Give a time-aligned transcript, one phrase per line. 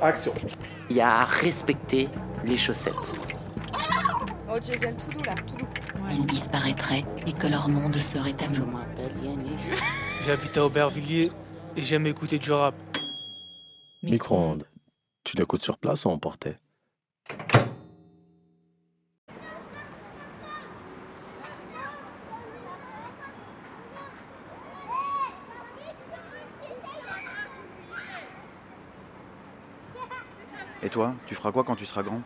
[0.00, 0.32] Action.
[0.90, 2.08] Il y a à respecter
[2.44, 2.94] les chaussettes.
[4.48, 5.66] Oh, Jason, tout doux là, tout doux.
[6.10, 8.68] Ils disparaîtraient et que leur monde serait à nous.
[10.24, 11.30] J'habite à Aubervilliers
[11.76, 12.74] et j'aime écouter du rap.
[14.02, 14.64] Micro-ondes.
[15.24, 16.56] Tu l'écoutes sur place ou emporté
[30.82, 32.22] Et toi, tu feras quoi quand tu seras grand?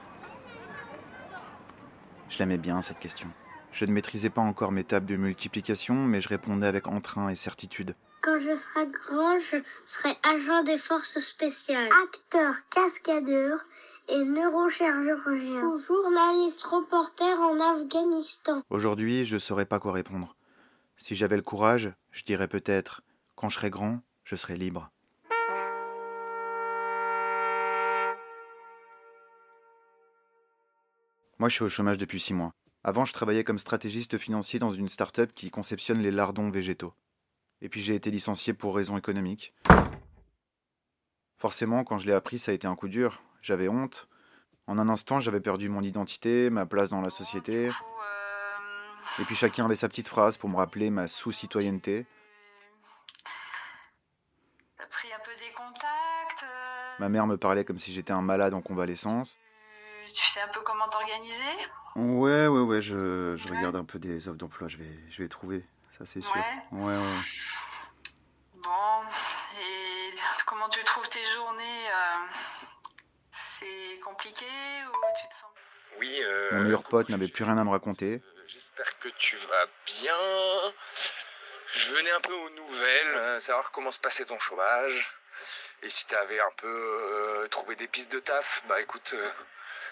[2.30, 3.28] Je l'aimais bien, cette question.
[3.70, 7.36] Je ne maîtrisais pas encore mes tables de multiplication, mais je répondais avec entrain et
[7.36, 7.94] certitude.
[8.22, 13.60] Quand je serai grand, je serai agent des forces spéciales, acteur cascadeur
[14.08, 18.62] et neurochirurgien, ou journaliste reporter en Afghanistan.
[18.70, 20.34] Aujourd'hui, je ne saurais pas quoi répondre.
[20.96, 23.02] Si j'avais le courage, je dirais peut-être
[23.34, 24.90] quand je serai grand, je serai libre.
[31.38, 32.52] Moi, je suis au chômage depuis six mois.
[32.82, 36.94] Avant, je travaillais comme stratégiste financier dans une start-up qui conceptionne les lardons végétaux.
[37.60, 39.54] Et puis j'ai été licencié pour raisons économiques.
[41.36, 43.22] Forcément, quand je l'ai appris, ça a été un coup dur.
[43.42, 44.08] J'avais honte.
[44.66, 47.70] En un instant, j'avais perdu mon identité, ma place dans la société.
[49.18, 52.06] Et puis chacun avait sa petite phrase pour me rappeler ma sous-citoyenneté.
[54.76, 58.22] T'as pris un peu des contacts euh, Ma mère me parlait comme si j'étais un
[58.22, 59.38] malade en convalescence.
[60.16, 61.42] Tu sais un peu comment t'organiser?
[61.94, 65.28] Ouais, ouais, ouais, je, je regarde un peu des offres d'emploi, je vais, je vais
[65.28, 65.62] trouver,
[65.98, 66.34] ça c'est sûr.
[66.34, 66.62] Ouais.
[66.72, 67.18] Ouais, ouais.
[68.54, 69.02] Bon,
[69.60, 70.14] et
[70.46, 72.34] comment tu trouves tes journées euh,
[73.30, 74.46] C'est compliqué
[74.88, 75.50] ou tu te sens...
[75.98, 78.22] Oui, euh, Mon meilleur pote n'avait plus rien à me raconter.
[78.46, 80.16] J'espère que tu vas bien.
[81.74, 85.14] Je venais un peu aux nouvelles, euh, savoir comment se passait ton chômage.
[85.82, 89.30] Et si t'avais un peu euh, trouvé des pistes de taf, bah écoute, euh,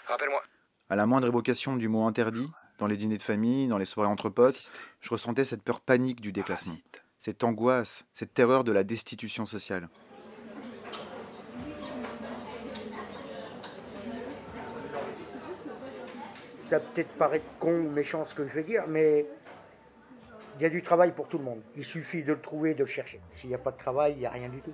[0.06, 0.42] rappelle-moi.
[0.90, 4.10] À la moindre évocation du mot interdit, dans les dîners de famille, dans les soirées
[4.10, 6.76] entre potes, je ressentais cette peur panique du déclassement.
[7.18, 9.88] Cette angoisse, cette terreur de la destitution sociale.
[16.68, 19.26] Ça va peut-être paraître con ou méchant ce que je vais dire, mais
[20.56, 21.62] il y a du travail pour tout le monde.
[21.76, 23.20] Il suffit de le trouver, de le chercher.
[23.32, 24.72] S'il n'y a pas de travail, il n'y a rien du tout.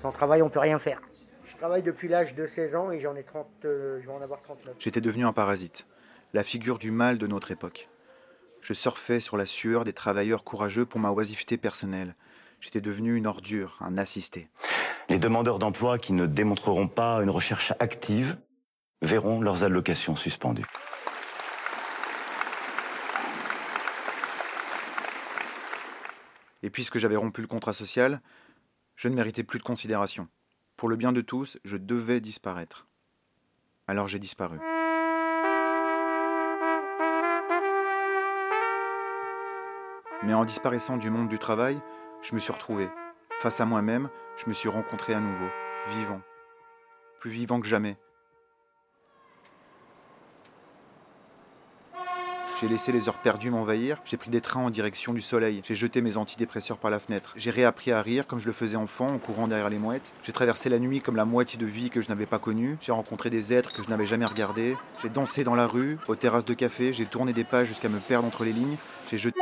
[0.00, 1.00] Sans travail, on ne peut rien faire.
[1.48, 4.20] Je travaille depuis l'âge de 16 ans et j'en ai 30, euh, je vais en
[4.20, 4.76] avoir 39.
[4.78, 5.86] J'étais devenu un parasite,
[6.34, 7.88] la figure du mal de notre époque.
[8.60, 12.14] Je surfais sur la sueur des travailleurs courageux pour ma oisiveté personnelle.
[12.60, 14.50] J'étais devenu une ordure, un assisté.
[15.08, 18.36] Les demandeurs d'emploi qui ne démontreront pas une recherche active
[19.00, 20.66] verront leurs allocations suspendues.
[26.62, 28.20] Et puisque j'avais rompu le contrat social,
[28.96, 30.28] je ne méritais plus de considération.
[30.78, 32.86] Pour le bien de tous, je devais disparaître.
[33.88, 34.60] Alors j'ai disparu.
[40.22, 41.80] Mais en disparaissant du monde du travail,
[42.22, 42.88] je me suis retrouvé.
[43.40, 45.48] Face à moi-même, je me suis rencontré à nouveau,
[45.88, 46.20] vivant.
[47.18, 47.96] Plus vivant que jamais.
[52.60, 55.76] J'ai laissé les heures perdues m'envahir, j'ai pris des trains en direction du soleil, j'ai
[55.76, 59.06] jeté mes antidépresseurs par la fenêtre, j'ai réappris à rire comme je le faisais enfant
[59.06, 62.02] en courant derrière les mouettes, j'ai traversé la nuit comme la moitié de vie que
[62.02, 65.44] je n'avais pas connue, j'ai rencontré des êtres que je n'avais jamais regardés, j'ai dansé
[65.44, 68.42] dans la rue, aux terrasses de café, j'ai tourné des pages jusqu'à me perdre entre
[68.42, 68.76] les lignes,
[69.08, 69.38] j'ai jeté...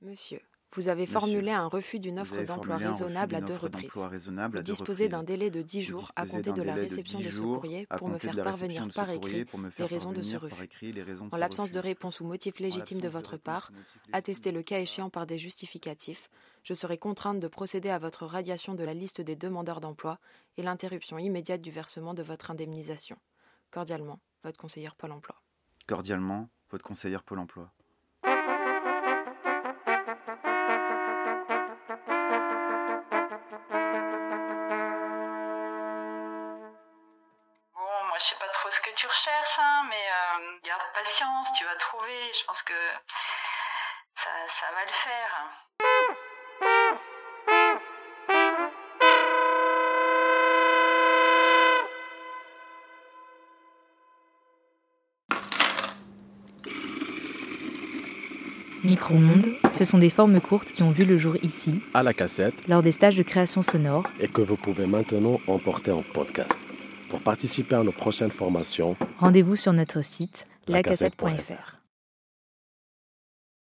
[0.00, 0.40] Monsieur,
[0.74, 3.96] vous avez formulé un refus d'une offre d'emploi raisonnable à deux reprises.
[3.96, 7.24] raisonnable à disposez d'un délai de 10 Vous jours à compter de la réception de
[7.24, 9.46] 10 ce courrier pour me faire parvenir par écrit
[9.78, 10.68] les raisons de ce refus.
[11.30, 13.70] En ce l'absence de réponse ou motif légitime de votre part,
[14.12, 16.28] attestez le cas échéant par des justificatifs,
[16.62, 20.18] je serai contrainte de procéder à votre radiation de la liste des demandeurs d'emploi
[20.56, 23.16] et l'interruption immédiate du versement de votre indemnisation.
[23.70, 25.36] Cordialement, votre conseillère Pôle emploi.
[25.86, 27.72] Cordialement, votre conseillère Pôle emploi.
[38.16, 41.64] Moi je sais pas trop ce que tu recherches, hein, mais euh, garde patience, tu
[41.64, 42.32] vas trouver.
[42.32, 42.72] Je pense que
[44.14, 45.50] ça, ça va le faire.
[58.82, 62.66] Micro-ondes, ce sont des formes courtes qui ont vu le jour ici, À la cassette
[62.66, 66.58] lors des stages de création sonore, et que vous pouvez maintenant emporter en podcast.
[67.08, 71.75] Pour participer à nos prochaines formations, rendez-vous sur notre site lacassette.fr.